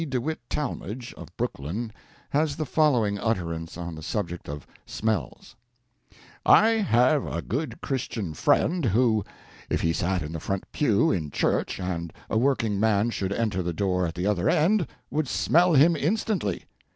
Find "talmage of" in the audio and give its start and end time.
0.49-1.27